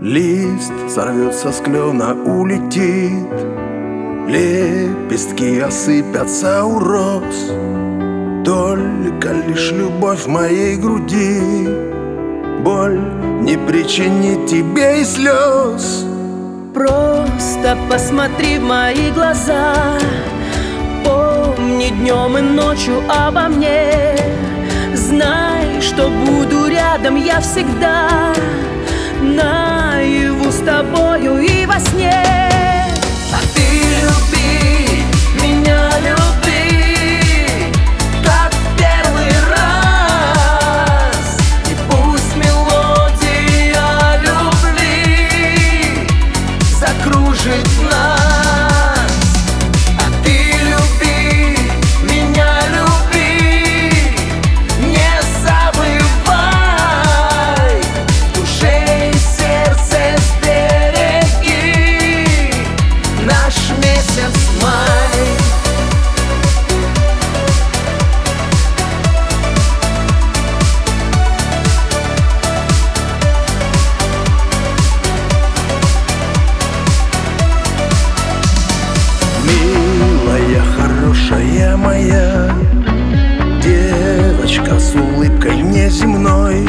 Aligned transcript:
Лист 0.00 0.72
сорвется 0.88 1.52
с 1.52 1.60
клена, 1.60 2.14
улетит. 2.14 3.28
Лепестки 4.28 5.60
осыпятся 5.60 6.64
у 6.64 6.78
роз. 6.78 7.50
Только 8.42 9.32
лишь 9.46 9.72
любовь 9.72 10.20
в 10.20 10.28
моей 10.28 10.76
груди. 10.78 11.68
Боль 12.64 12.98
не 13.42 13.58
причинит 13.58 14.46
тебе 14.46 15.02
и 15.02 15.04
слез 15.04 16.06
Просто 16.72 17.76
посмотри 17.90 18.58
в 18.58 18.62
мои 18.62 19.10
глаза. 19.10 19.98
Помни 21.04 21.90
днем 21.90 22.38
и 22.38 22.40
ночью 22.40 23.02
обо 23.06 23.48
мне. 23.48 24.16
Знай, 24.94 25.78
что 25.82 26.08
буду 26.08 26.68
рядом 26.68 27.16
я 27.16 27.40
всегда. 27.40 28.32
С 29.20 29.49
тобою 30.80 31.38
и 31.38 31.66
во 31.66 31.78
сне 31.78 32.49
моя 81.80 82.50
Девочка 83.62 84.78
с 84.78 84.94
улыбкой 84.94 85.62
неземной 85.62 86.66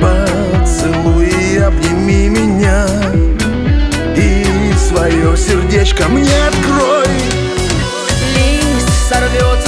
Поцелуй 0.00 1.28
и 1.28 1.58
обними 1.58 2.28
меня 2.28 2.86
И 4.16 4.72
свое 4.76 5.36
сердечко 5.36 6.08
мне 6.08 6.34
открой. 6.46 7.06
Лист 8.34 8.88
сорвется 9.08 9.67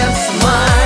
That's 0.00 0.42
my. 0.42 0.79